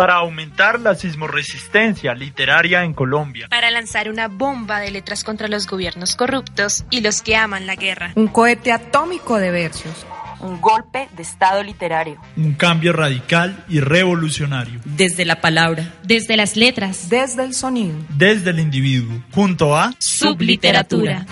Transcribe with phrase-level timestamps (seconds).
[0.00, 3.48] Para aumentar la sismoresistencia literaria en Colombia.
[3.50, 7.76] Para lanzar una bomba de letras contra los gobiernos corruptos y los que aman la
[7.76, 8.12] guerra.
[8.14, 10.06] Un cohete atómico de versos.
[10.40, 12.18] Un golpe de Estado literario.
[12.34, 14.80] Un cambio radical y revolucionario.
[14.86, 15.92] Desde la palabra.
[16.02, 17.10] Desde las letras.
[17.10, 17.98] Desde el sonido.
[18.08, 19.22] Desde el individuo.
[19.34, 21.26] Junto a Subliteratura.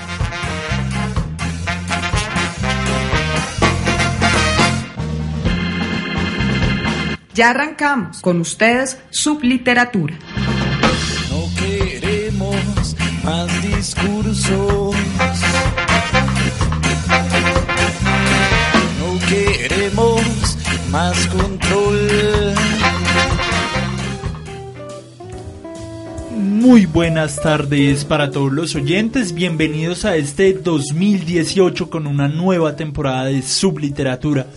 [7.39, 10.19] Ya arrancamos con ustedes Subliteratura.
[11.31, 14.97] No queremos más discursos.
[18.99, 20.21] No queremos
[20.91, 22.55] más control.
[26.35, 33.27] Muy buenas tardes para todos los oyentes, bienvenidos a este 2018 con una nueva temporada
[33.27, 34.49] de Subliteratura.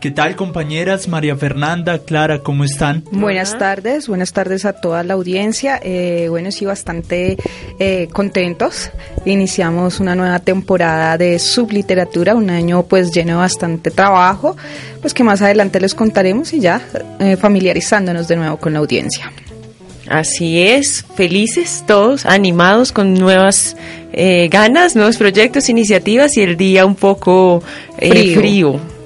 [0.00, 1.08] ¿Qué tal compañeras?
[1.08, 3.02] María Fernanda, Clara, ¿cómo están?
[3.10, 5.80] Buenas tardes, buenas tardes a toda la audiencia.
[5.82, 7.36] Eh, bueno, sí, bastante
[7.80, 8.92] eh, contentos.
[9.24, 14.56] Iniciamos una nueva temporada de subliteratura, un año pues lleno de bastante trabajo,
[15.00, 16.80] pues que más adelante les contaremos y ya
[17.18, 19.32] eh, familiarizándonos de nuevo con la audiencia.
[20.08, 23.76] Así es, felices todos, animados con nuevas
[24.12, 27.62] eh, ganas, nuevos proyectos, iniciativas y el día un poco
[27.98, 28.38] eh, Frío.
[28.38, 28.97] frío.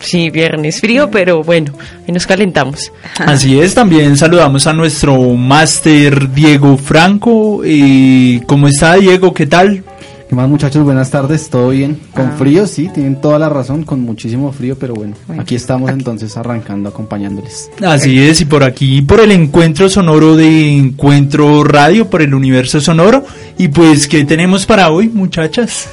[0.00, 1.72] Sí, viernes frío, pero bueno,
[2.06, 2.92] ahí nos calentamos.
[3.18, 7.62] Así es, también saludamos a nuestro máster Diego Franco.
[7.64, 9.34] Eh, ¿Cómo está Diego?
[9.34, 9.82] ¿Qué tal?
[10.28, 10.84] ¿Qué más muchachos?
[10.84, 11.98] Buenas tardes, ¿todo bien?
[12.12, 12.34] Con Ah.
[12.38, 16.36] frío, sí, tienen toda la razón, con muchísimo frío, pero bueno, Bueno, aquí estamos entonces
[16.36, 17.70] arrancando, acompañándoles.
[17.82, 22.78] Así es, y por aquí, por el encuentro sonoro de Encuentro Radio, por el universo
[22.78, 23.24] sonoro.
[23.56, 25.88] Y pues, ¿qué tenemos para hoy, muchachas?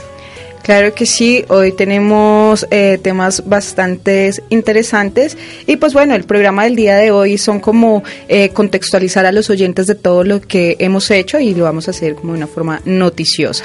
[0.65, 5.37] Claro que sí, hoy tenemos eh, temas bastante interesantes
[5.67, 9.51] y pues bueno, el programa del día de hoy son como eh, contextualizar a los
[9.51, 12.47] oyentes de todo lo que hemos hecho y lo vamos a hacer como de una
[12.47, 13.63] forma noticiosa.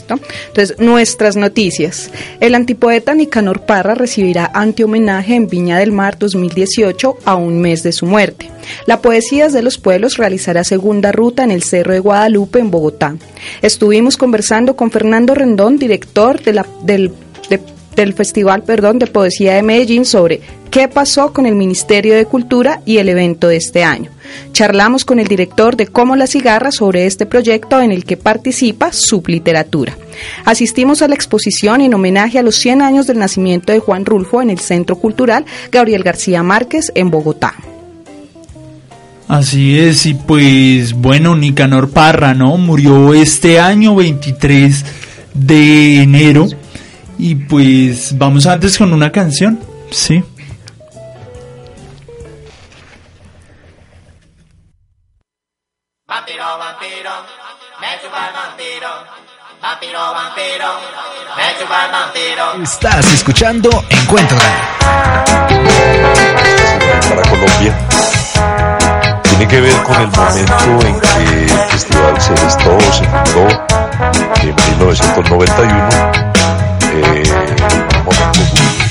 [0.00, 2.10] Entonces, nuestras noticias.
[2.40, 7.92] El antipoeta Nicanor Parra recibirá antihomenaje en Viña del Mar 2018 a un mes de
[7.92, 8.50] su muerte.
[8.86, 13.16] La Poesías de los Pueblos realizará segunda ruta en el Cerro de Guadalupe en Bogotá.
[13.62, 17.14] Estuvimos conversando con Fernando Rendón, director de la, del, de-
[17.96, 20.40] del Festival perdón, de Poesía de Medellín, sobre
[20.70, 24.10] qué pasó con el Ministerio de Cultura y el evento de este año.
[24.52, 28.92] Charlamos con el director de Como la Cigarra sobre este proyecto en el que participa
[28.92, 29.96] Subliteratura.
[30.44, 34.42] Asistimos a la exposición en homenaje a los 100 años del nacimiento de Juan Rulfo
[34.42, 37.54] en el Centro Cultural Gabriel García Márquez en Bogotá.
[39.28, 42.56] Así es, y pues, bueno, Nicanor Parra, ¿no?
[42.58, 44.84] Murió este año 23
[45.34, 46.46] de enero.
[47.18, 49.58] Y pues, vamos antes con una canción,
[49.90, 50.22] ¿sí?
[56.06, 57.10] Vampiro, vampiro,
[57.80, 58.88] me chupa el vampiro.
[59.62, 60.68] Vampiro, vampiro,
[61.36, 62.62] me chupa el vampiro.
[62.62, 64.38] Estás escuchando Encuentro
[67.08, 67.76] para Colombia
[69.22, 73.48] tiene que ver con el momento en que el Festival se gestó, se fundó
[74.40, 76.25] en 1991.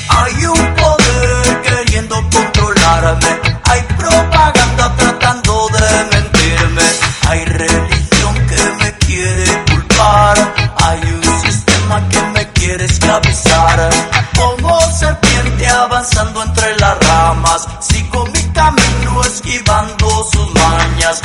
[0.09, 3.27] Hay un poder queriendo controlarme.
[3.63, 6.83] Hay propaganda tratando de mentirme.
[7.27, 10.53] Hay religión que me quiere culpar.
[10.83, 13.89] Hay un sistema que me quiere esclavizar.
[14.37, 17.67] Como serpiente avanzando entre las ramas.
[17.79, 21.21] Sigo mi camino esquivando sus mañas.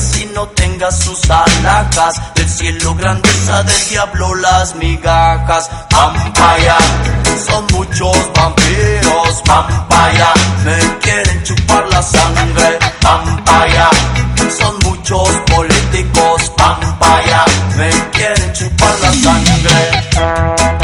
[0.00, 2.34] Así no tenga sus alhajas.
[2.34, 5.70] Del cielo grandeza del diablo las migajas.
[5.90, 6.76] Vampaya,
[7.46, 9.42] son muchos vampiros.
[9.46, 10.32] Vampaya,
[10.64, 12.78] me quieren chupar la sangre.
[13.02, 13.90] Vampaya,
[14.58, 16.52] son muchos políticos.
[16.56, 17.44] Vampaya,
[17.76, 20.79] me quieren chupar la sangre.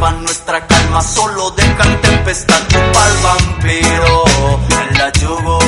[0.00, 4.24] lleva nuestra calma, solo dejan tempestad tu pa'l vampiro,
[4.80, 5.59] en la yugo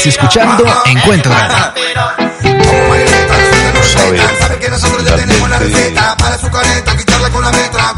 [0.00, 1.72] Estás escuchando Encuentro Radio.
[4.38, 7.94] Sabe que nosotros ya tenemos la receta para su careta, quitarla con la metra,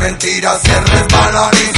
[0.00, 1.69] mentiras y el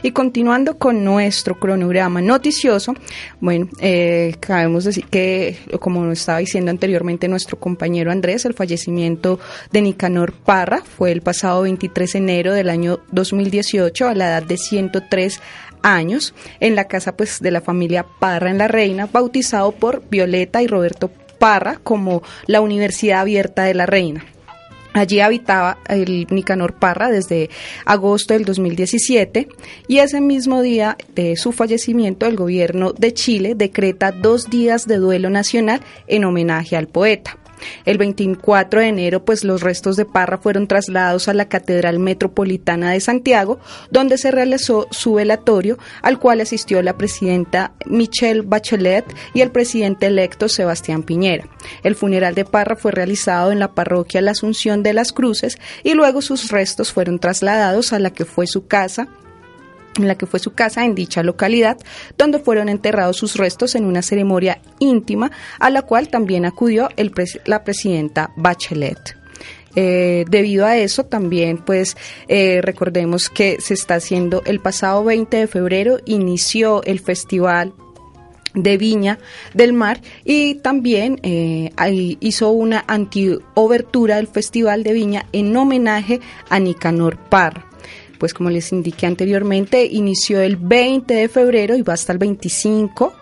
[0.04, 2.94] Y continuando con nuestro cronograma noticioso,
[3.40, 9.40] bueno, eh, cabemos decir que, como nos estaba diciendo anteriormente nuestro compañero Andrés, el fallecimiento
[9.72, 14.44] de Nicanor Parra fue el pasado 23 de enero del año 2018 a la edad
[14.44, 15.40] de 103
[15.82, 20.62] años en la casa pues de la familia Parra en La Reina, bautizado por Violeta
[20.62, 24.26] y Roberto Parra como la Universidad Abierta de La Reina.
[24.94, 27.50] Allí habitaba el Nicanor Parra desde
[27.86, 29.48] agosto del 2017
[29.88, 34.98] y ese mismo día de su fallecimiento el gobierno de Chile decreta dos días de
[34.98, 37.38] duelo nacional en homenaje al poeta.
[37.86, 42.92] El 24 de enero, pues los restos de Parra fueron trasladados a la Catedral Metropolitana
[42.92, 43.60] de Santiago,
[43.92, 50.08] donde se realizó su velatorio, al cual asistió la presidenta Michelle Bachelet y el presidente
[50.08, 51.48] electo Sebastián Piñera.
[51.84, 55.94] El funeral de Parra fue realizado en la parroquia La Asunción de las Cruces y
[55.94, 59.08] luego sus restos fueron trasladados a la que fue su casa
[60.00, 61.78] en la que fue su casa en dicha localidad,
[62.18, 67.12] donde fueron enterrados sus restos en una ceremonia íntima a la cual también acudió el
[67.12, 69.18] pres la presidenta Bachelet.
[69.76, 71.96] Eh, debido a eso también pues
[72.28, 77.74] eh, recordemos que se está haciendo el pasado 20 de febrero inició el festival
[78.56, 79.20] de Viña
[79.54, 81.70] del Mar y también eh,
[82.20, 87.69] hizo una anti-obertura del Festival de Viña en homenaje a Nicanor Parra
[88.20, 93.14] pues como les indiqué anteriormente, inició el 20 de febrero y va hasta el 25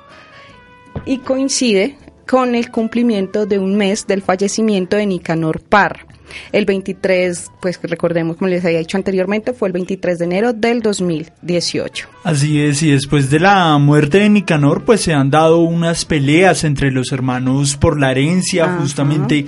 [1.05, 6.05] y coincide con el cumplimiento de un mes del fallecimiento de Nicanor Parra.
[6.51, 10.81] El 23, pues recordemos, como les había dicho anteriormente, fue el 23 de enero del
[10.81, 12.09] 2018.
[12.23, 16.65] Así es, y después de la muerte de Nicanor, pues se han dado unas peleas
[16.65, 18.79] entre los hermanos por la herencia, Ajá.
[18.79, 19.45] justamente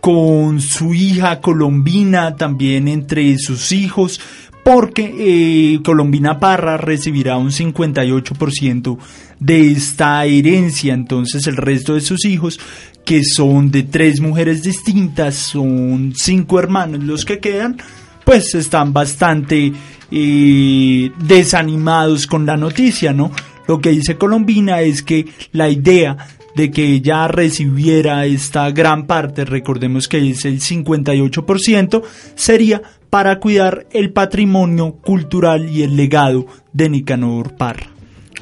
[0.00, 4.20] con su hija Colombina, también entre sus hijos,
[4.62, 8.98] porque eh, Colombina Parra recibirá un 58%
[9.38, 12.60] de esta herencia, entonces el resto de sus hijos,
[13.04, 17.78] que son de tres mujeres distintas, son cinco hermanos los que quedan,
[18.24, 19.72] pues están bastante
[20.10, 23.30] eh, desanimados con la noticia, ¿no?
[23.66, 26.16] Lo que dice Colombina es que la idea
[26.54, 32.02] de que ella recibiera esta gran parte, recordemos que es el 58%,
[32.34, 37.99] sería para cuidar el patrimonio cultural y el legado de Nicanor Parra.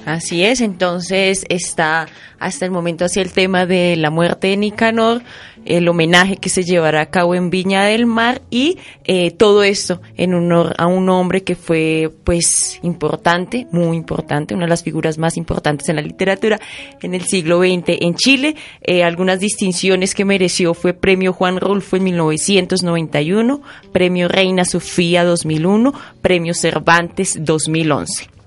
[0.08, 5.20] Así es, entonces está hasta el momento así el tema de la muerte de Nicanor,
[5.66, 10.00] el homenaje que se llevará a cabo en Viña del Mar y eh, todo esto
[10.16, 15.18] en honor a un hombre que fue pues importante, muy importante, una de las figuras
[15.18, 16.58] más importantes en la literatura
[17.02, 18.56] en el siglo XX en Chile.
[18.80, 23.60] Eh, algunas distinciones que mereció fue Premio Juan Rulfo en 1991,
[23.92, 28.37] Premio Reina Sofía 2001, Premio Cervantes 2011.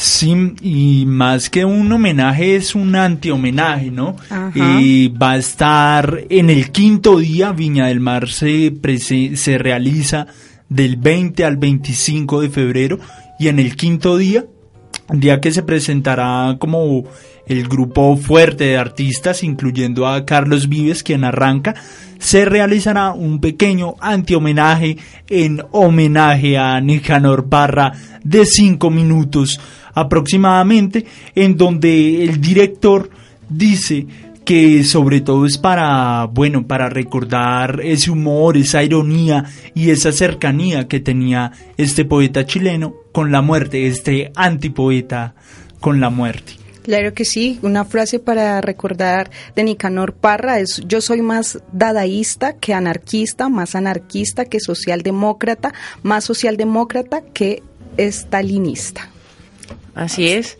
[0.00, 4.16] Sí, y más que un homenaje es un anti-homenaje, ¿no?
[4.54, 8.72] Y va a estar en el quinto día, Viña del Mar se,
[9.58, 10.26] realiza
[10.70, 12.98] del 20 al 25 de febrero
[13.38, 14.46] y en el quinto día,
[15.10, 17.04] día que se presentará como
[17.46, 21.74] el grupo fuerte de artistas, incluyendo a Carlos Vives, quien arranca,
[22.18, 24.96] se realizará un pequeño anti-homenaje
[25.28, 27.92] en homenaje a Nicanor Barra
[28.24, 29.60] de cinco minutos
[29.94, 33.10] aproximadamente, en donde el director
[33.48, 34.06] dice
[34.44, 39.44] que sobre todo es para, bueno, para recordar ese humor, esa ironía
[39.74, 45.34] y esa cercanía que tenía este poeta chileno con la muerte, este antipoeta
[45.78, 46.54] con la muerte.
[46.82, 52.54] Claro que sí, una frase para recordar de Nicanor Parra es yo soy más dadaísta
[52.54, 57.62] que anarquista, más anarquista que socialdemócrata, más socialdemócrata que
[57.98, 59.10] estalinista.
[60.00, 60.56] Así es.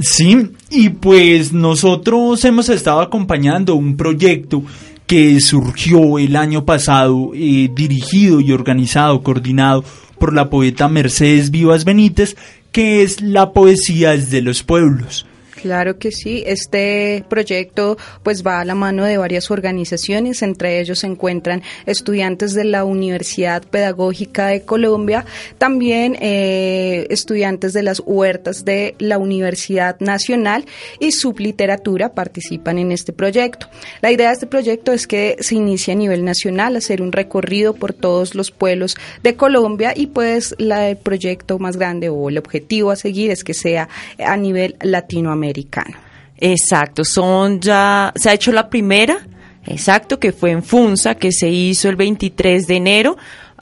[0.00, 4.64] Sí, y pues nosotros hemos estado acompañando un proyecto
[5.06, 9.84] que surgió el año pasado, eh, dirigido y organizado, coordinado
[10.18, 12.36] por la poeta Mercedes Vivas Benítez,
[12.72, 15.24] que es la poesía desde los pueblos.
[15.60, 21.00] Claro que sí, este proyecto pues va a la mano de varias organizaciones, entre ellos
[21.00, 25.24] se encuentran estudiantes de la Universidad Pedagógica de Colombia,
[25.58, 30.64] también eh, estudiantes de las huertas de la Universidad Nacional
[31.00, 33.68] y Subliteratura participan en este proyecto.
[34.00, 37.74] La idea de este proyecto es que se inicie a nivel nacional, hacer un recorrido
[37.74, 42.38] por todos los pueblos de Colombia y pues la, el proyecto más grande o el
[42.38, 43.88] objetivo a seguir es que sea
[44.24, 45.47] a nivel latinoamericano.
[46.36, 49.26] Exacto, son ya, se ha hecho la primera,
[49.66, 53.16] exacto, que fue en Funza, que se hizo el 23 de enero.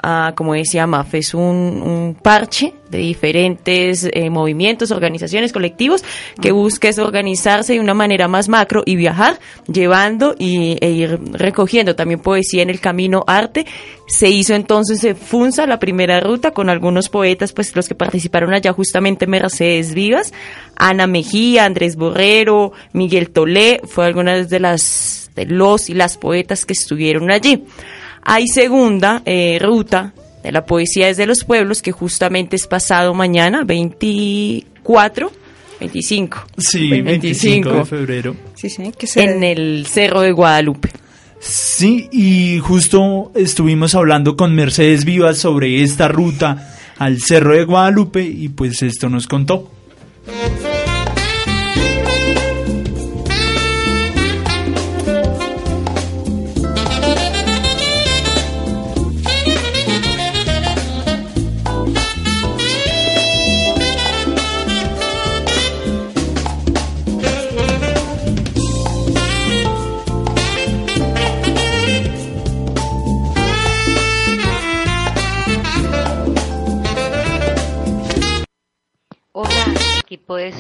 [0.09, 6.05] Ah, como decía Maf, es un, un parche de diferentes eh, movimientos, organizaciones, colectivos,
[6.41, 11.19] que busca es organizarse de una manera más macro y viajar, llevando y, e ir
[11.33, 13.67] recogiendo también poesía en el camino arte.
[14.07, 18.55] Se hizo entonces en Funza la primera ruta con algunos poetas, pues los que participaron
[18.55, 20.33] allá justamente Mercedes Vivas,
[20.77, 26.65] Ana Mejía, Andrés Borrero, Miguel Tolé, fue algunas de las de los y las poetas
[26.65, 27.65] que estuvieron allí.
[28.29, 33.63] Hay segunda eh, ruta de la poesía desde los pueblos que justamente es pasado mañana,
[33.65, 35.31] 24,
[35.79, 36.47] 25.
[36.59, 38.37] Sí, 25 de febrero.
[38.57, 40.91] Sí, sí, que se En el Cerro de Guadalupe.
[41.39, 48.25] Sí, y justo estuvimos hablando con Mercedes Vivas sobre esta ruta al Cerro de Guadalupe
[48.25, 49.71] y pues esto nos contó.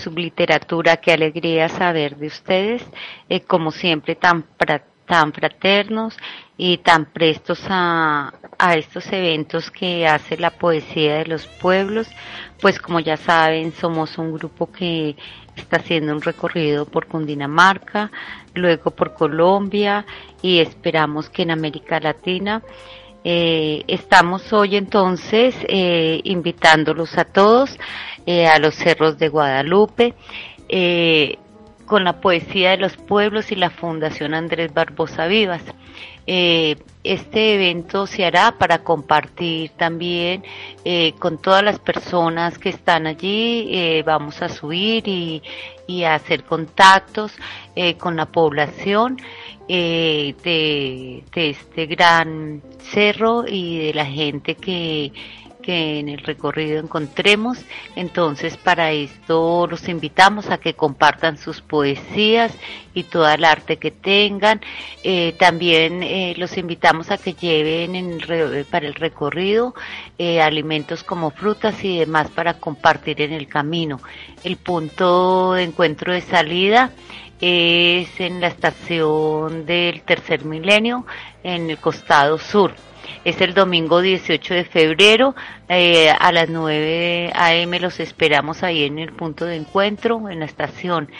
[0.06, 2.82] Equipo de Subliteratura, qué alegría saber de ustedes,
[3.28, 4.44] eh, como siempre tan,
[5.06, 6.16] tan fraternos
[6.56, 12.08] y tan prestos a, a estos eventos que hace la poesía de los pueblos,
[12.60, 15.16] pues como ya saben somos un grupo que
[15.56, 18.10] está haciendo un recorrido por Cundinamarca,
[18.54, 20.04] luego por Colombia
[20.42, 22.62] y esperamos que en América Latina
[23.28, 27.76] eh, estamos hoy entonces eh, invitándolos a todos
[28.24, 30.14] eh, a los cerros de Guadalupe
[31.86, 35.62] con la poesía de los pueblos y la Fundación Andrés Barbosa Vivas.
[36.24, 40.44] Este evento se hará para compartir también
[41.18, 44.02] con todas las personas que están allí.
[44.04, 45.42] vamos a subir y,
[45.88, 47.32] y a hacer contactos
[47.98, 49.18] con la población
[49.68, 55.12] eh, de, de este gran cerro y de la gente que,
[55.66, 57.58] que en el recorrido encontremos.
[57.96, 62.52] Entonces, para esto los invitamos a que compartan sus poesías
[62.94, 64.60] y toda el arte que tengan.
[65.02, 69.74] Eh, también eh, los invitamos a que lleven en re- para el recorrido
[70.18, 74.00] eh, alimentos como frutas y demás para compartir en el camino.
[74.44, 76.92] El punto de encuentro de salida
[77.40, 81.04] es en la estación del tercer milenio
[81.42, 82.72] en el costado sur.
[83.24, 85.34] Es el domingo 18 de febrero
[85.68, 87.80] eh, a las 9 a.m.
[87.80, 91.10] Los esperamos ahí en el punto de encuentro, en la estación.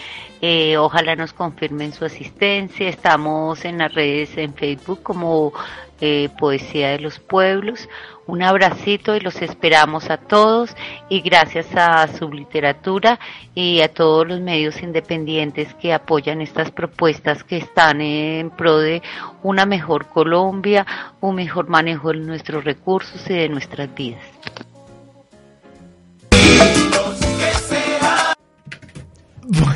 [0.41, 2.89] Eh, ojalá nos confirmen su asistencia.
[2.89, 5.53] Estamos en las redes en Facebook como
[6.01, 7.89] eh, Poesía de los Pueblos.
[8.27, 10.75] Un abracito y los esperamos a todos
[11.09, 13.21] y gracias a su literatura
[13.55, 19.01] y a todos los medios independientes que apoyan estas propuestas que están en pro de
[19.43, 20.85] una mejor Colombia,
[21.21, 24.25] un mejor manejo de nuestros recursos y de nuestras vidas.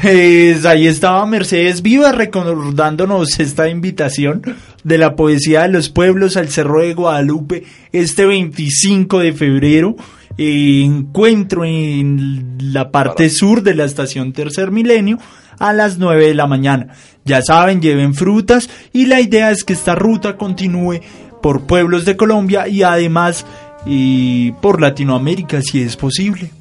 [0.00, 4.42] Pues ahí estaba Mercedes Viva recordándonos esta invitación
[4.82, 9.96] de la poesía de los pueblos al Cerro de Guadalupe este 25 de febrero.
[10.38, 15.18] eh, encuentro en la parte sur de la estación Tercer Milenio
[15.58, 16.94] a las 9 de la mañana.
[17.26, 21.00] Ya saben, lleven frutas y la idea es que esta ruta continúe
[21.42, 23.44] por pueblos de Colombia y además
[23.84, 26.59] y por Latinoamérica si es posible.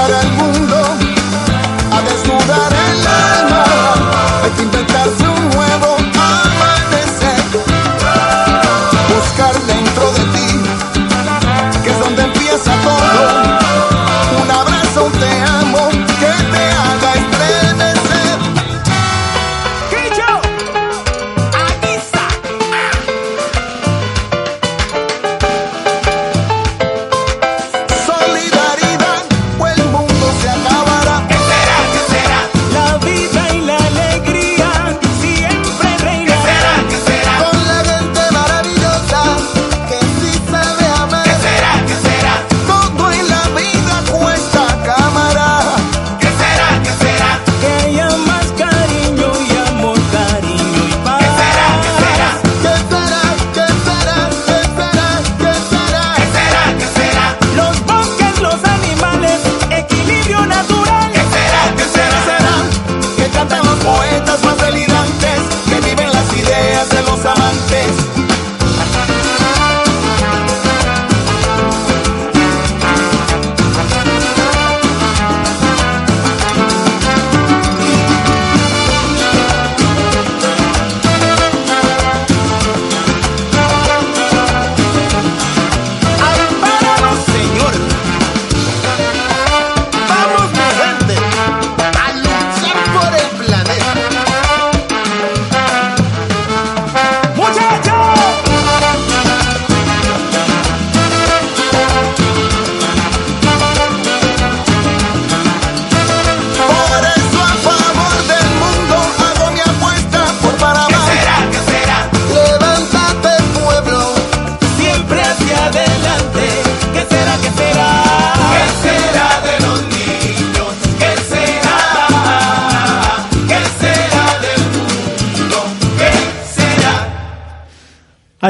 [0.00, 0.69] para el é mundo.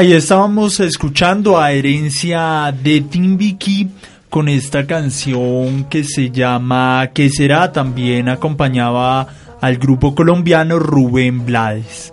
[0.01, 3.87] Ahí estábamos escuchando a Herencia de Timbiquí
[4.31, 7.71] con esta canción que se llama ¿Qué será?
[7.71, 9.27] También acompañaba
[9.61, 12.11] al grupo colombiano Rubén Blades.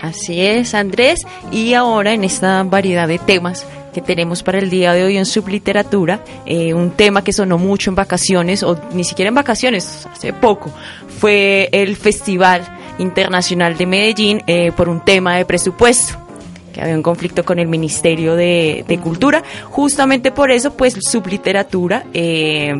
[0.00, 1.24] Así es, Andrés.
[1.52, 5.26] Y ahora en esta variedad de temas que tenemos para el día de hoy en
[5.26, 10.32] Subliteratura, eh, un tema que sonó mucho en vacaciones, o ni siquiera en vacaciones, hace
[10.32, 10.72] poco,
[11.20, 12.66] fue el Festival
[12.98, 16.29] Internacional de Medellín eh, por un tema de presupuesto
[16.72, 19.42] que había un conflicto con el Ministerio de, Cultura.
[19.70, 22.74] Justamente por eso, pues, Subliteratura eh,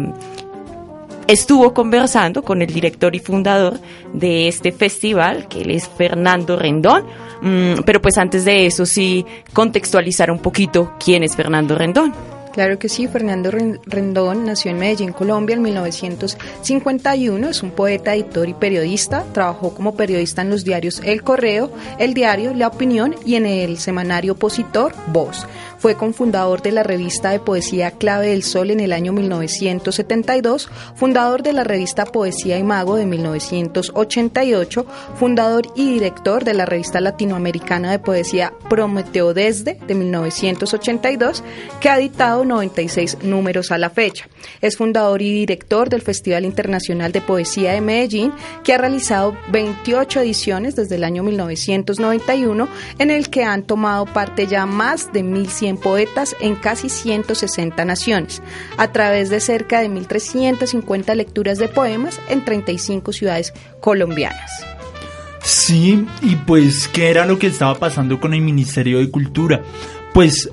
[1.27, 3.79] estuvo conversando con el director y fundador
[4.13, 7.05] de este festival, que él es Fernando Rendón.
[7.43, 12.13] Mm, pero pues antes de eso sí contextualizar un poquito quién es Fernando Rendón.
[12.61, 17.49] Claro que sí, Fernando Rendón nació en Medellín, Colombia, en 1951.
[17.49, 19.25] Es un poeta, editor y periodista.
[19.33, 23.79] Trabajó como periodista en los diarios El Correo, El Diario, La Opinión y en el
[23.79, 25.47] semanario opositor Voz.
[25.81, 31.43] Fue cofundador de la revista de poesía Clave del Sol en el año 1972, fundador
[31.43, 37.93] de la revista Poesía y Mago de 1988, fundador y director de la revista latinoamericana
[37.93, 41.43] de poesía Prometeo Desde de 1982,
[41.81, 44.29] que ha editado 96 números a la fecha.
[44.61, 50.21] Es fundador y director del Festival Internacional de Poesía de Medellín, que ha realizado 28
[50.21, 55.70] ediciones desde el año 1991, en el que han tomado parte ya más de 1.100
[55.77, 58.43] poetas en casi 160 naciones,
[58.77, 64.51] a través de cerca de 1.350 lecturas de poemas en 35 ciudades colombianas.
[65.43, 69.63] Sí, y pues, ¿qué era lo que estaba pasando con el Ministerio de Cultura?
[70.13, 70.51] Pues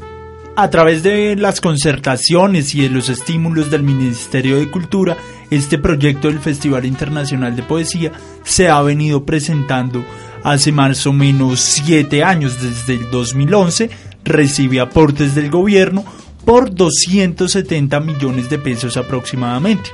[0.55, 5.15] a través de las concertaciones y de los estímulos del Ministerio de Cultura,
[5.51, 8.11] este proyecto del Festival Internacional de Poesía
[8.43, 10.03] se ha venido presentando
[10.43, 13.89] hace más o menos siete años, desde el 2011,
[14.27, 16.03] recibe aportes del gobierno
[16.45, 19.89] por 270 millones de pesos aproximadamente.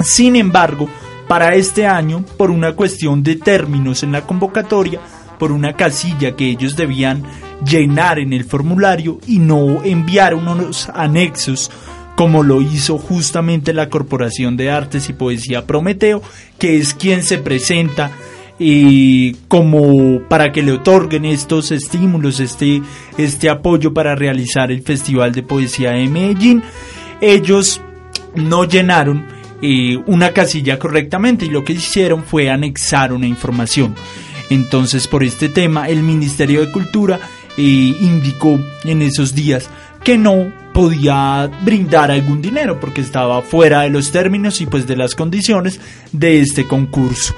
[0.00, 0.88] Sin embargo,
[1.28, 5.00] para este año, por una cuestión de términos en la convocatoria,
[5.38, 7.22] por una casilla que ellos debían
[7.64, 11.70] llenar en el formulario y no enviar unos anexos
[12.16, 16.22] como lo hizo justamente la Corporación de Artes y Poesía Prometeo,
[16.58, 18.12] que es quien se presenta
[18.58, 22.82] y como para que le otorguen estos estímulos, este,
[23.18, 26.62] este apoyo para realizar el Festival de Poesía de Medellín.
[27.20, 27.80] Ellos
[28.34, 29.26] no llenaron
[29.62, 33.94] eh, una casilla correctamente y lo que hicieron fue anexar una información.
[34.50, 37.18] Entonces, por este tema, el Ministerio de Cultura
[37.56, 39.70] indicó en esos días
[40.02, 44.96] que no podía brindar algún dinero porque estaba fuera de los términos y pues de
[44.96, 45.80] las condiciones
[46.12, 47.34] de este concurso.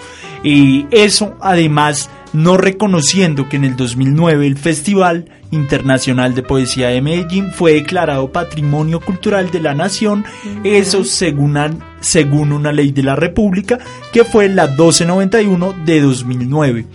[0.46, 7.02] Y eso además no reconociendo que en el 2009 el Festival Internacional de Poesía de
[7.02, 10.24] Medellín fue declarado Patrimonio Cultural de la Nación,
[10.62, 13.80] eso según, según una ley de la República
[14.12, 16.86] que fue la 1291 de 2009.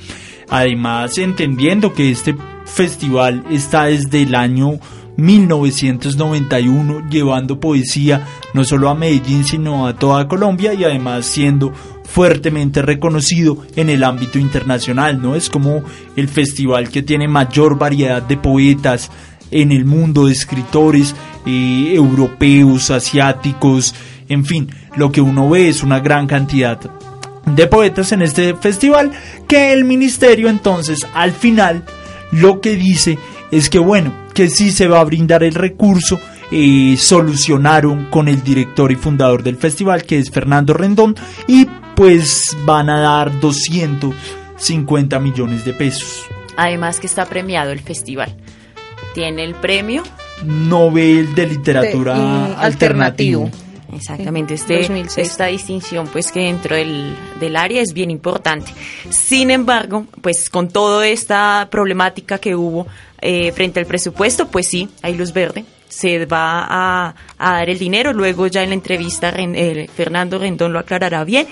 [0.50, 4.80] Además, entendiendo que este festival está desde el año
[5.18, 11.74] 1991 llevando poesía no solo a Medellín sino a toda Colombia y además siendo
[12.12, 15.36] fuertemente reconocido en el ámbito internacional, ¿no?
[15.36, 15.84] Es como
[16.16, 19.10] el festival que tiene mayor variedad de poetas
[19.50, 23.96] en el mundo, de escritores eh, europeos, asiáticos,
[24.28, 26.80] en fin, lo que uno ve es una gran cantidad
[27.46, 29.12] de poetas en este festival
[29.48, 31.84] que el ministerio entonces al final
[32.32, 33.18] lo que dice
[33.52, 36.20] es que bueno, que sí se va a brindar el recurso,
[36.52, 41.16] eh, solucionaron con el director y fundador del festival, que es Fernando Rendón,
[41.48, 41.68] y
[42.02, 46.26] pues van a dar 250 millones de pesos.
[46.58, 48.36] Además que está premiado el festival.
[49.14, 50.02] Tiene el premio
[50.44, 53.52] Nobel de Literatura alternativo.
[53.94, 54.82] Exactamente, este,
[55.18, 58.72] esta distinción pues que dentro del, del, área es bien importante.
[59.12, 62.88] Sin embargo, pues con toda esta problemática que hubo
[63.22, 68.14] eh, frente al presupuesto, pues sí, hay luz verde, se va a, dar el dinero,
[68.14, 71.48] luego ya en la entrevista eh, Fernando Rendón lo aclarará bien.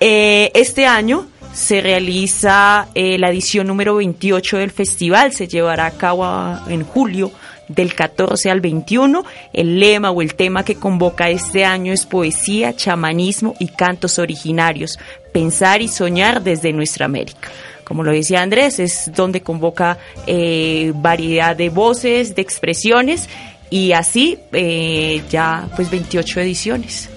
[0.00, 6.24] Eh, este año se realiza la edición número 28 del festival, se llevará a cabo
[6.68, 7.32] en julio
[7.68, 9.24] del 14 al 21.
[9.52, 14.98] El lema o el tema que convoca este año es poesía, chamanismo y cantos originarios,
[15.32, 17.48] pensar y soñar desde nuestra América.
[17.84, 23.28] Como lo decía Andrés, es donde convoca eh, variedad de voces, de expresiones
[23.70, 27.08] y así eh, ya pues 28 ediciones.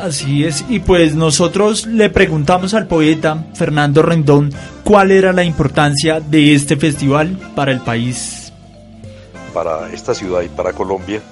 [0.00, 4.52] Así es, y pues nosotros le preguntamos al poeta Fernando Rendón
[4.84, 8.52] cuál era la importancia de este festival para el país.
[9.54, 11.22] Para esta ciudad y para Colombia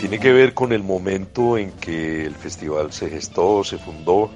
[0.00, 4.30] tiene que ver con el momento en que el festival se gestó, se fundó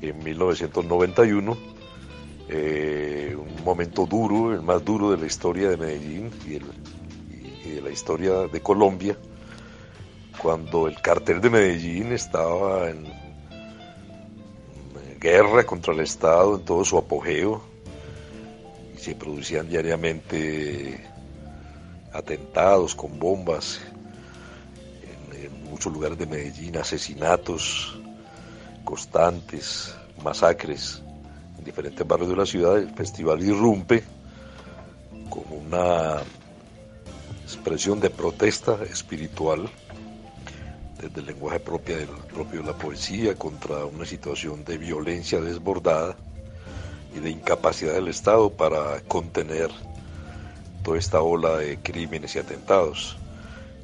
[0.00, 1.58] en 1991,
[2.48, 7.90] eh, un momento duro, el más duro de la historia de Medellín y, de la
[7.90, 9.14] historia de Colombia,
[10.40, 13.06] cuando el cartel de Medellín estaba en
[15.18, 17.60] guerra contra el Estado en todo su apogeo
[18.94, 21.04] y se producían diariamente
[22.12, 23.80] atentados con bombas
[25.32, 27.98] en, muchos lugares de Medellín, asesinatos
[28.84, 31.02] constantes, masacres
[31.58, 34.02] en diferentes barrios de la ciudad, el festival irrumpe
[35.28, 36.22] con una
[37.44, 39.68] expresión de protesta espiritual
[41.00, 41.96] desde el lenguaje propio
[42.32, 46.16] propio de la poesía contra una situación de violencia desbordada
[47.14, 49.70] y de incapacidad del Estado para contener
[50.82, 53.16] toda esta ola de crímenes y atentados.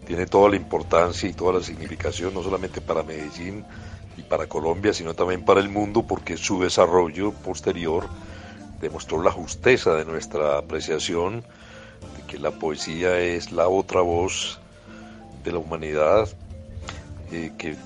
[0.06, 3.64] Tiene toda la importancia y toda la significación, no solamente para Medellín
[4.16, 8.06] y para Colombia, sino también para el mundo, porque su desarrollo posterior
[8.80, 14.60] demostró la justeza de nuestra apreciación de que la poesía es la otra voz
[15.42, 16.28] de la humanidad,
[17.30, 17.76] que eh,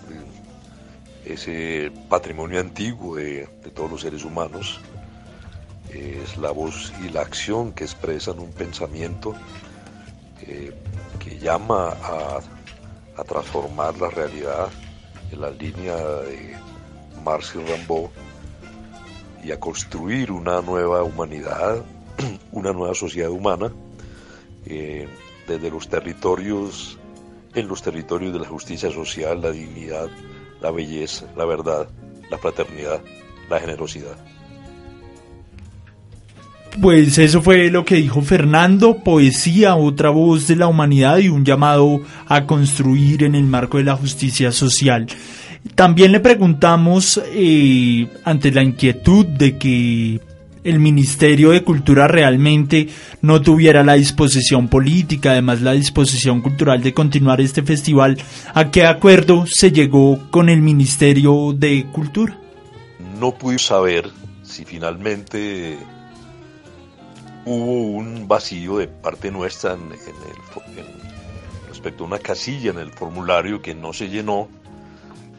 [1.25, 4.81] ese patrimonio antiguo de, todos los seres humanos
[5.91, 9.35] eh, es la voz y la acción que expresan un pensamiento
[10.43, 10.75] eh,
[11.19, 12.41] que llama a,
[13.27, 14.69] transformar la realidad
[15.33, 16.57] en la línea de
[17.25, 18.11] Marx y Rambaud
[19.43, 21.85] y a construir una nueva humanidad,
[22.53, 23.73] una nueva sociedad humana
[25.49, 26.99] desde los territorios
[27.55, 30.09] en los territorios de la justicia social, la dignidad,
[30.61, 31.89] la belleza, la verdad,
[32.31, 33.01] la fraternidad,
[33.49, 34.17] la generosidad.
[36.81, 41.45] Pues eso fue lo que dijo Fernando, poesía, otra voz de la humanidad y un
[41.45, 45.09] llamado a construir en el marco de la justicia social.
[45.75, 50.21] También le preguntamos, eh, ante la inquietud de que
[50.65, 52.89] el Ministerio de Cultura realmente
[53.23, 58.19] no tuviera la disposición política, además la disposición cultural de continuar este festival,
[58.55, 62.39] ¿a qué acuerdo se llegó con el Ministerio de Cultura?
[63.21, 64.11] No pude saber
[64.43, 65.79] si finalmente
[67.45, 70.87] hubo un vacío de parte nuestra en, el,
[71.69, 74.49] respecto a una casilla en el formulario que no se llenó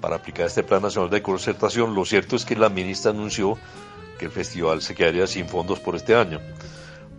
[0.02, 1.94] para aplicar este Plan Nacional de Concertación.
[1.94, 3.58] Lo cierto es que la ministra anunció
[4.20, 6.40] que el festival se quedaría sin fondos por este año.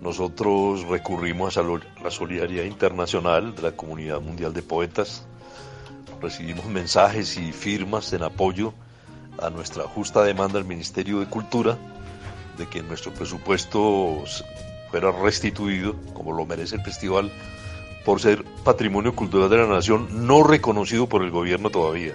[0.01, 1.63] Nosotros recurrimos a
[2.03, 5.27] la solidaridad internacional de la Comunidad Mundial de Poetas,
[6.23, 8.75] recibimos mensajes y firmas en apoyo
[9.41, 11.79] a nuestra justa demanda al Ministerio de Cultura
[12.59, 14.23] de que nuestro presupuesto
[14.91, 17.33] fuera restituido, como lo merece el festival,
[18.05, 22.13] por ser patrimonio cultural de la nación no reconocido por el gobierno todavía.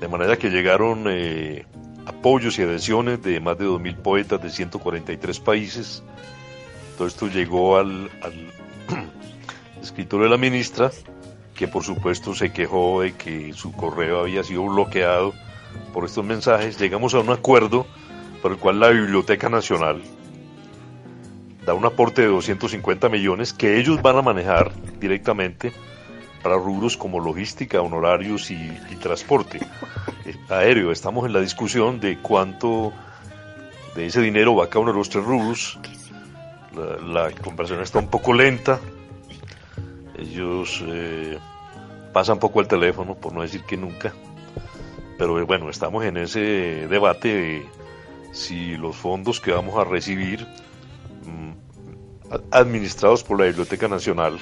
[0.00, 1.64] De manera que llegaron eh,
[2.06, 6.02] apoyos y adhesiones de más de 2.000 poetas de 143 países.
[6.96, 8.32] Todo esto llegó al, al
[9.82, 10.90] escritorio de la ministra,
[11.54, 15.34] que por supuesto se quejó de que su correo había sido bloqueado
[15.92, 16.78] por estos mensajes.
[16.78, 17.86] Llegamos a un acuerdo
[18.40, 20.00] por el cual la Biblioteca Nacional
[21.66, 25.72] da un aporte de 250 millones que ellos van a manejar directamente
[26.42, 29.58] para rubros como logística, honorarios y, y transporte
[30.48, 30.92] aéreo.
[30.92, 32.92] Estamos en la discusión de cuánto
[33.94, 35.78] de ese dinero va a cada uno de los tres rubros.
[37.06, 38.80] La, conversación está un poco lenta.
[40.18, 41.38] Ellos eh,
[42.12, 44.12] pasan poco el teléfono, por no decir que nunca.
[45.18, 47.66] Pero bueno, estamos en ese debate de
[48.32, 50.46] si los fondos que vamos a recibir
[51.24, 51.52] mmm,
[52.50, 54.38] administrados por la Biblioteca Nacional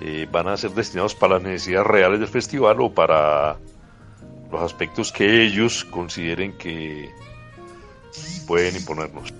[0.00, 3.58] eh, van a ser destinados para las necesidades reales del festival o para
[4.50, 7.10] los aspectos que ellos consideren que
[8.46, 9.32] pueden imponernos.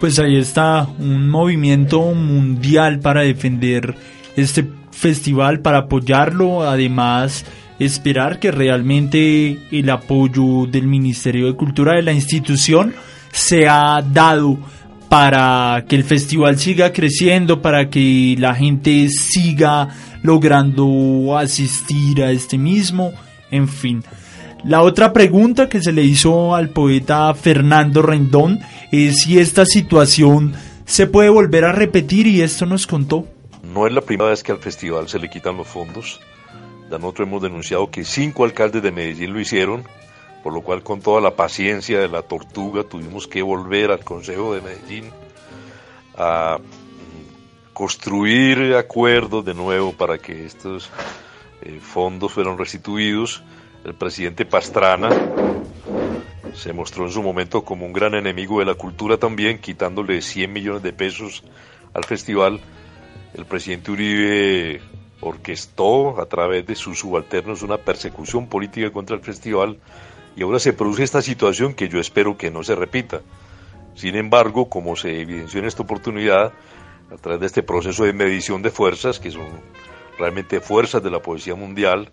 [0.00, 3.94] Pues ahí está un movimiento mundial para defender
[4.36, 7.44] este festival, para apoyarlo, además
[7.78, 12.94] esperar que realmente el apoyo del Ministerio de Cultura de la institución
[13.32, 14.58] sea dado
[15.08, 19.88] para que el festival siga creciendo, para que la gente siga
[20.22, 23.12] logrando asistir a este mismo
[23.54, 24.04] en fin.
[24.64, 30.54] La otra pregunta que se le hizo al poeta Fernando Rendón es si esta situación
[30.86, 33.26] se puede volver a repetir y esto nos contó.
[33.62, 36.20] No es la primera vez que al festival se le quitan los fondos.
[36.90, 39.84] Ya nosotros hemos denunciado que cinco alcaldes de Medellín lo hicieron,
[40.42, 44.54] por lo cual con toda la paciencia de la tortuga tuvimos que volver al Consejo
[44.54, 45.10] de Medellín
[46.16, 46.58] a
[47.72, 50.90] construir acuerdos de nuevo para que estos
[51.64, 53.42] eh, fondos fueran restituidos.
[53.84, 55.10] El presidente Pastrana
[56.54, 60.52] se mostró en su momento como un gran enemigo de la cultura también, quitándole 100
[60.52, 61.42] millones de pesos
[61.92, 62.60] al festival.
[63.34, 64.80] El presidente Uribe
[65.20, 69.78] orquestó a través de sus subalternos una persecución política contra el festival
[70.36, 73.22] y ahora se produce esta situación que yo espero que no se repita.
[73.94, 76.52] Sin embargo, como se evidenció en esta oportunidad,
[77.12, 79.46] a través de este proceso de medición de fuerzas, que son
[80.18, 82.10] realmente fuerzas de la poesía mundial,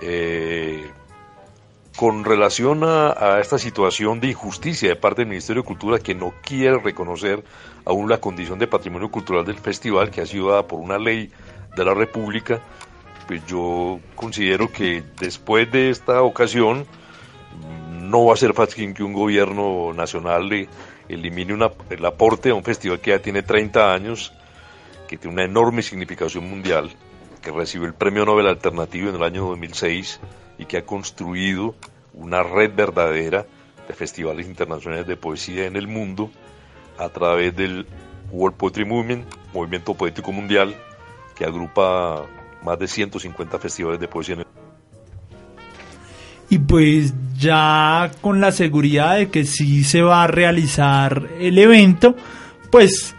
[0.00, 0.90] eh,
[1.96, 6.32] con relación a, esta situación de injusticia de parte del Ministerio de Cultura que no
[6.42, 7.44] quiere reconocer
[7.84, 11.30] aún la condición de patrimonio cultural del festival que ha sido dada por una ley
[11.76, 12.60] de la República,
[13.26, 16.86] pues yo considero que después de esta ocasión
[17.90, 20.68] no va a ser fácil que un gobierno nacional
[21.08, 24.32] elimine el aporte a un festival que ya tiene 30 años,
[25.12, 26.90] que tiene una enorme significación mundial,
[27.42, 30.20] que recibió el Premio Nobel Alternativo en el año 2006
[30.56, 31.74] y que ha construido
[32.14, 33.44] una red verdadera
[33.86, 36.30] de festivales internacionales de poesía en el mundo
[36.96, 37.86] a través del
[38.30, 40.74] World Poetry Movement, Movimiento Poético Mundial,
[41.36, 42.24] que agrupa
[42.62, 44.46] más de 150 festivales de poesía en el
[46.48, 52.16] y pues ya con la seguridad de que sí se va a realizar el evento,
[52.70, 53.14] pues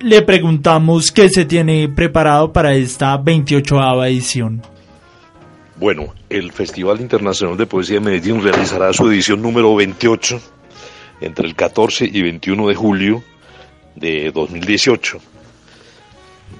[0.00, 4.62] le preguntamos qué se tiene preparado para esta 28 edición.
[5.76, 10.40] Bueno, el Festival Internacional de Poesía de Medellín realizará su edición número 28
[11.20, 13.24] entre el 14 y 21 de julio
[13.94, 15.18] de 2018,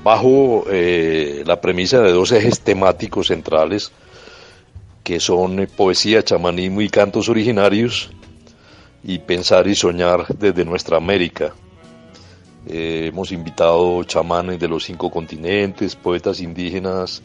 [0.04, 3.92] bajo eh, la premisa de dos ejes temáticos centrales
[5.02, 8.10] que son poesía, chamanismo y cantos originarios,
[9.02, 11.54] y pensar y soñar desde nuestra América.
[12.66, 17.22] Eh, hemos invitado chamanes de los cinco continentes, poetas indígenas,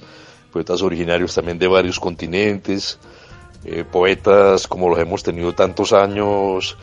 [0.51, 2.97] poetas originarios también de varios continentes,
[3.65, 6.77] eh, poetas como los hemos tenido tantos años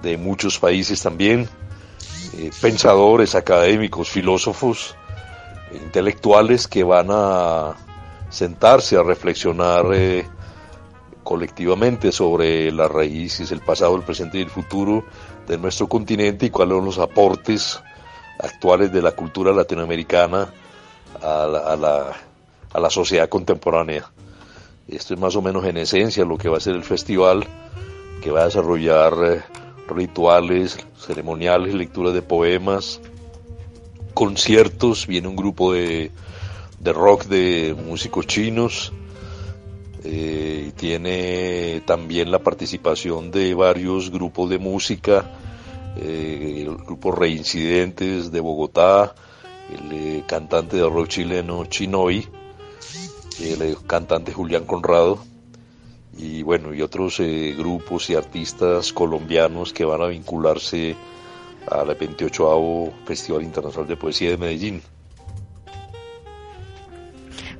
[0.00, 1.48] de muchos países también,
[2.36, 4.94] eh, pensadores, académicos, filósofos,
[5.72, 7.74] intelectuales que van a
[8.30, 9.86] sentarse a reflexionar
[11.24, 15.04] colectivamente sobre las raíces, el pasado, el presente y el futuro
[15.46, 17.82] de nuestro continente y cuáles son los aportes
[18.38, 20.48] actuales de la cultura latinoamericana
[21.22, 22.16] a la,
[22.72, 24.10] a la, sociedad contemporánea.
[24.86, 27.46] Esto es más o menos en esencia lo que va a ser el festival,
[28.22, 29.42] que va a desarrollar eh,
[29.88, 33.00] rituales, ceremoniales, lecturas de poemas,
[34.14, 36.10] conciertos, viene un grupo de,
[36.80, 38.92] de rock de músicos chinos,
[40.04, 45.30] eh, tiene también la participación de varios grupos de música,
[45.98, 49.14] eh, el grupo Reincidentes de Bogotá,
[49.72, 52.26] el eh, cantante de rock chileno Chinoy,
[53.40, 55.18] el eh, cantante Julián Conrado,
[56.16, 57.20] y bueno, y otros
[57.56, 60.96] grupos y artistas colombianos que van a vincularse
[61.70, 64.82] al 28 Festival Internacional de Poesía de Medellín.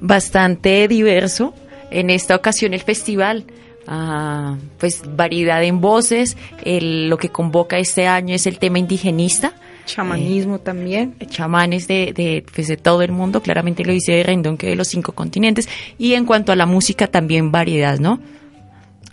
[0.00, 1.54] Bastante diverso
[1.90, 3.44] en esta ocasión el festival.
[3.90, 9.54] Ah, pues variedad en voces, el, lo que convoca este año es el tema indigenista.
[9.86, 11.14] Chamanismo Eh, también.
[11.30, 14.88] Chamanes de, de, pues de todo el mundo, claramente lo dice Rendón, que de los
[14.88, 15.70] cinco continentes.
[15.96, 18.20] Y en cuanto a la música, también variedad, ¿no?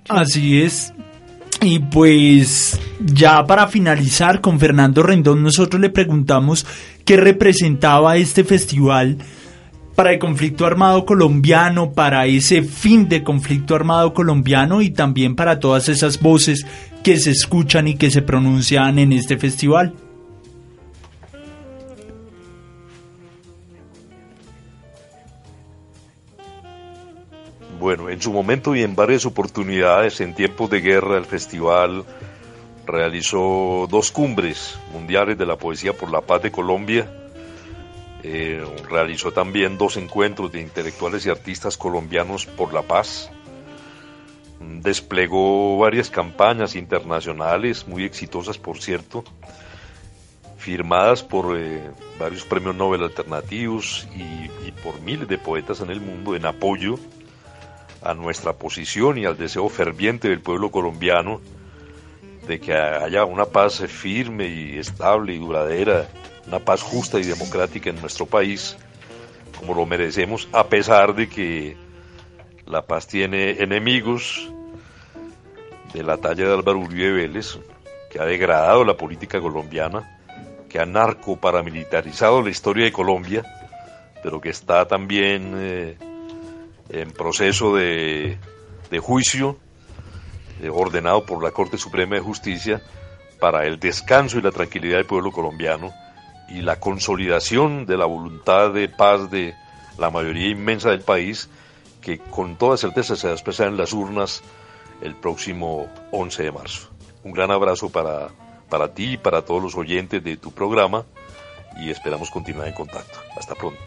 [0.10, 0.94] Así es.
[1.62, 6.66] Y pues ya para finalizar con Fernando Rendón, nosotros le preguntamos
[7.06, 9.20] qué representaba este festival
[9.96, 15.60] para el conflicto armado colombiano, para ese fin de conflicto armado colombiano y también para
[15.60, 16.66] todas esas voces
[17.04, 19.94] que se escuchan y que se pronuncian en este festival.
[27.80, 32.04] Bueno, en su momento y en varias oportunidades, en tiempos de guerra, el festival
[32.86, 37.25] realizó dos cumbres mundiales de la poesía por la paz de Colombia.
[38.28, 43.30] Eh, realizó también dos encuentros de intelectuales y artistas colombianos por la paz.
[44.60, 49.24] Desplegó varias campañas internacionales, muy exitosas por cierto,
[50.58, 51.84] firmadas por eh,
[52.20, 54.24] varios premios Nobel alternativos y,
[54.68, 56.98] y por miles de poetas en el mundo en apoyo
[58.02, 61.42] a nuestra posición y al deseo ferviente del pueblo colombiano
[62.48, 66.08] de que haya una paz firme y estable y duradera,
[66.48, 68.78] una paz justa y democrática en nuestro país,
[69.58, 71.78] como lo merecemos, a pesar de que
[72.66, 74.50] la paz tiene enemigos
[75.94, 77.58] de la talla de Álvaro Uribe Vélez,
[78.12, 80.20] que ha degradado la política colombiana,
[80.70, 83.44] que ha narco-paramilitarizado la historia de Colombia,
[84.22, 85.98] pero que está también eh,
[86.90, 88.38] en proceso de,
[88.90, 89.58] de juicio
[90.62, 92.82] eh, ordenado por la Corte Suprema de Justicia
[93.40, 95.94] para el descanso y la tranquilidad del pueblo colombiano
[96.50, 99.56] y la consolidación de la voluntad de paz de
[99.98, 101.50] la mayoría inmensa del país,
[102.02, 104.44] que con toda certeza se expresará en las urnas
[105.02, 106.90] el próximo 11 de marzo.
[107.24, 108.30] Un gran abrazo para,
[108.70, 111.06] para ti y para todos los oyentes de tu programa
[111.78, 113.20] y esperamos continuar en contacto.
[113.38, 113.80] Hasta pronto.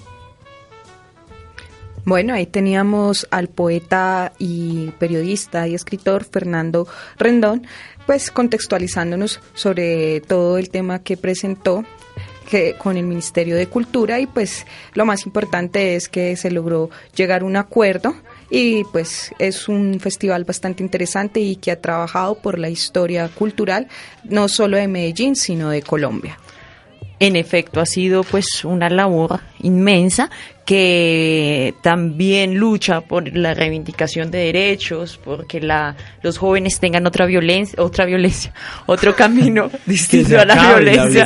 [2.04, 6.86] Bueno, ahí teníamos al poeta y periodista y escritor Fernando
[7.18, 7.66] Rendón,
[8.06, 11.84] pues contextualizándonos sobre todo el tema que presentó
[12.48, 16.88] que con el Ministerio de Cultura y pues lo más importante es que se logró
[17.14, 18.14] llegar a un acuerdo
[18.50, 23.88] y pues es un festival bastante interesante y que ha trabajado por la historia cultural
[24.24, 26.38] no solo de Medellín sino de Colombia.
[27.20, 30.30] En efecto, ha sido pues una labor inmensa
[30.68, 37.82] que también lucha por la reivindicación de derechos, porque la, los jóvenes tengan otra violencia,
[37.82, 38.52] otra violencia,
[38.86, 41.24] otro camino distinto a la violencia.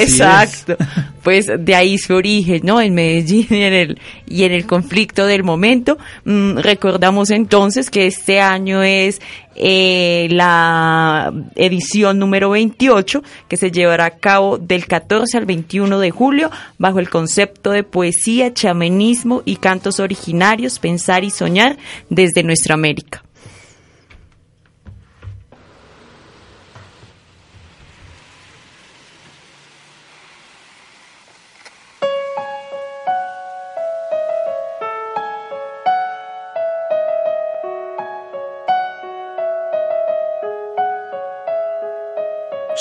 [0.00, 0.76] Exacto.
[1.20, 2.80] Pues de ahí su origen, ¿no?
[2.80, 5.98] En Medellín y en el, y en el conflicto del momento.
[6.24, 9.20] Mm, recordamos entonces que este año es
[9.60, 16.12] eh, la edición número 28 que se llevará a cabo del 14 al 21 de
[16.12, 18.54] julio bajo el concepto de poesía,
[19.44, 21.76] y cantos originarios, pensar y soñar
[22.08, 23.22] desde nuestra América.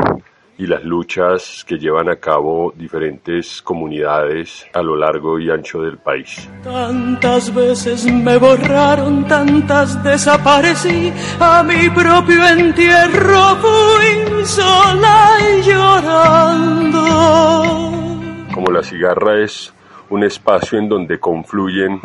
[0.59, 5.99] y las luchas que llevan a cabo diferentes comunidades a lo largo y ancho del
[5.99, 6.49] país.
[6.64, 17.05] Tantas veces me borraron, tantas desaparecí, a mi propio entierro fui sola y llorando.
[18.55, 19.75] Como la cigarra es
[20.11, 22.01] un espacio en donde confluyen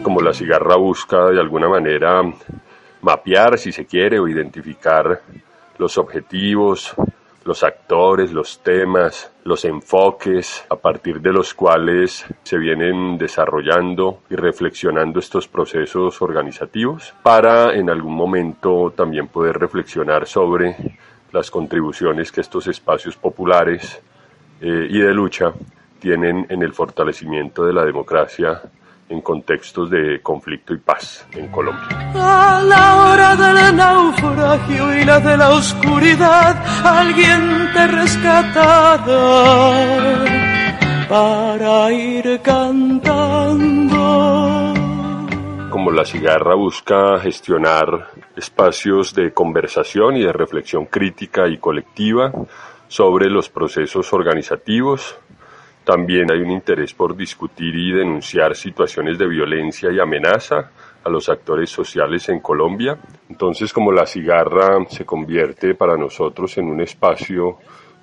[0.02, 2.22] Como la cigarra busca de alguna manera
[3.02, 5.20] mapear, si se quiere, o identificar
[5.78, 6.94] los objetivos,
[7.48, 14.36] los actores, los temas, los enfoques a partir de los cuales se vienen desarrollando y
[14.36, 20.76] reflexionando estos procesos organizativos para en algún momento también poder reflexionar sobre
[21.32, 23.98] las contribuciones que estos espacios populares
[24.60, 25.54] eh, y de lucha
[25.98, 28.60] tienen en el fortalecimiento de la democracia
[29.08, 31.88] en contextos de conflicto y paz en Colombia.
[32.14, 39.08] A la hora del naufragio y la de la oscuridad, alguien te rescatará
[41.08, 43.98] para ir cantando.
[45.70, 52.32] Como la cigarra busca gestionar espacios de conversación y de reflexión crítica y colectiva
[52.88, 55.16] sobre los procesos organizativos,
[55.88, 60.70] también hay un interés por discutir y denunciar situaciones de violencia y amenaza
[61.02, 62.98] a los actores sociales en Colombia.
[63.30, 67.56] Entonces, como la cigarra se convierte para nosotros en un espacio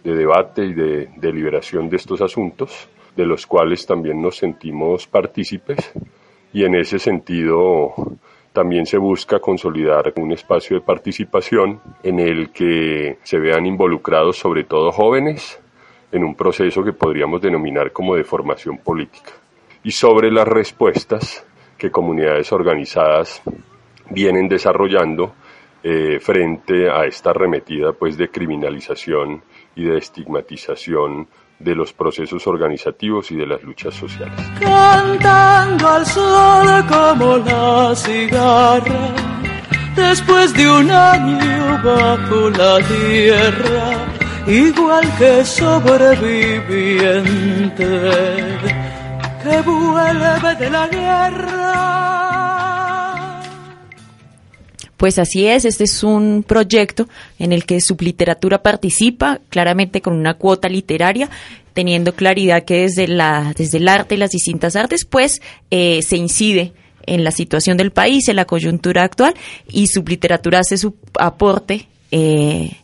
[0.04, 5.94] de debate y de deliberación de estos asuntos, de los cuales también nos sentimos partícipes,
[6.54, 7.94] y en ese sentido
[8.52, 14.64] también se busca consolidar un espacio de participación en el que se vean involucrados sobre
[14.64, 15.62] todo jóvenes,
[16.16, 19.32] en un proceso que podríamos denominar como de formación política.
[19.84, 21.46] Y sobre las respuestas
[21.78, 23.42] que comunidades organizadas
[24.10, 25.34] vienen desarrollando
[25.84, 29.44] eh, frente a esta arremetida pues de criminalización
[29.76, 31.28] y de estigmatización
[31.60, 34.40] de los procesos organizativos y de las luchas sociales.
[34.62, 39.14] Cantando al sol como la cigarra,
[39.98, 44.15] después de un año bajo la tierra
[44.48, 47.86] igual que sobreviviente
[49.44, 51.86] que vuelve de la guerra.
[54.98, 60.36] Pues así es, este es un proyecto en el que Subliteratura participa, claramente con una
[60.36, 61.30] cuota literaria,
[61.74, 66.16] teniendo claridad que desde, la, desde el arte y las distintas artes, pues eh, se
[66.16, 66.72] incide
[67.06, 69.36] en la situación del país, en la coyuntura actual,
[69.70, 72.78] y Subliteratura hace su aporte eh,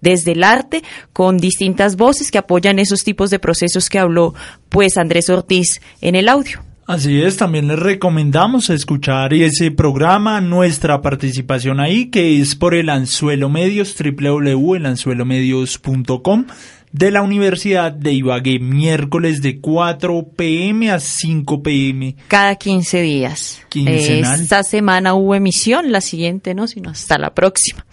[0.00, 0.82] desde el arte
[1.12, 4.34] con distintas voces que apoyan esos tipos de procesos que habló
[4.68, 6.62] pues Andrés Ortiz en el audio.
[6.86, 12.88] Así es, también les recomendamos escuchar ese programa, nuestra participación ahí, que es por el
[12.88, 16.46] Anzuelo Medios, www.elanzuelomedios.com
[16.92, 22.16] de la Universidad de Ibagué, miércoles de 4 pm a 5 pm.
[22.26, 23.60] Cada 15 días.
[23.72, 27.86] Esta semana hubo emisión, la siguiente no, sino hasta la próxima.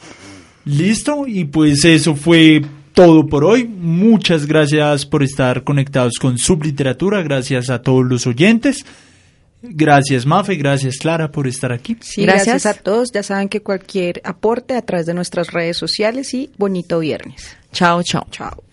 [0.68, 2.61] Listo, y pues eso fue
[2.93, 3.65] todo por hoy.
[3.65, 8.86] Muchas gracias por estar conectados con Subliteratura, gracias a todos los oyentes.
[9.61, 11.97] Gracias Mafe, gracias Clara por estar aquí.
[12.01, 12.65] Sí, gracias.
[12.65, 13.11] a todos.
[13.11, 17.57] Ya saben que cualquier aporte a través de nuestras redes sociales y bonito viernes.
[17.72, 18.28] Chao, chao.
[18.30, 18.66] Chao.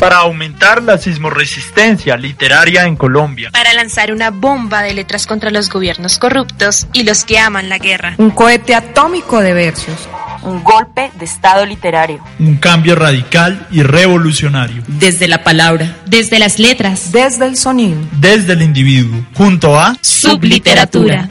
[0.00, 3.50] Para aumentar la sismoresistencia literaria en Colombia.
[3.50, 7.78] Para lanzar una bomba de letras contra los gobiernos corruptos y los que aman la
[7.78, 8.14] guerra.
[8.18, 10.08] Un cohete atómico de versos.
[10.42, 12.22] Un golpe de estado literario.
[12.38, 14.84] Un cambio radical y revolucionario.
[14.86, 15.96] Desde la palabra.
[16.06, 17.10] Desde las letras.
[17.10, 17.98] Desde el sonido.
[18.12, 19.24] Desde el individuo.
[19.34, 21.28] Junto a Subliteratura.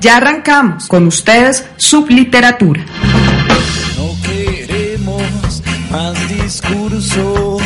[0.00, 2.82] Ya arrancamos con ustedes Subliteratura.
[3.98, 7.62] No queremos más discursos.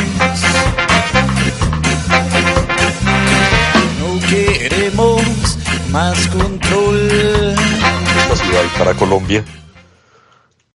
[4.01, 5.22] No queremos
[5.93, 7.55] más control.
[8.18, 9.45] Esta ciudad para Colombia